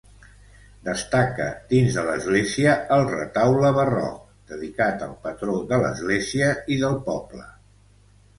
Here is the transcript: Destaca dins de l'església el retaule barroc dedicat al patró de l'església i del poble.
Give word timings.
Destaca 0.85 1.49
dins 1.73 1.97
de 1.99 2.05
l'església 2.07 2.73
el 2.95 3.05
retaule 3.09 3.71
barroc 3.75 4.17
dedicat 4.55 5.05
al 5.09 5.15
patró 5.27 5.59
de 5.75 5.81
l'església 5.85 6.51
i 6.77 6.81
del 6.87 6.99
poble. 7.13 7.47